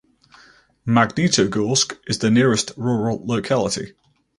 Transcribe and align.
Magnitogorsk 0.87 1.95
is 2.07 2.17
the 2.17 2.31
nearest 2.31 2.71
rural 2.75 3.23
locality. 3.23 3.93